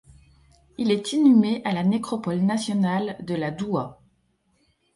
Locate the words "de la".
3.23-3.51